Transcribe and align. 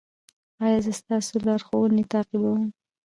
ایا 0.63 0.79
زه 0.85 0.91
ستاسو 1.01 1.33
لارښوونې 1.45 2.03
تعقیبوم؟ 2.11 2.63